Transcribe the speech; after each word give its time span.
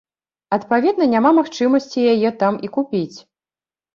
Адпаведна, 0.55 1.05
няма 1.11 1.31
магчымасці 1.41 2.07
яе 2.13 2.29
там 2.45 2.53
і 2.69 2.73
купіць. 2.79 3.17